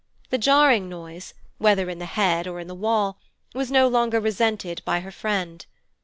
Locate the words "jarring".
0.39-0.89